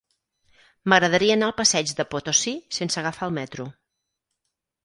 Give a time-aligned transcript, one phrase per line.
[0.93, 3.71] M'agradaria anar al passeig de Potosí sense agafar el metro.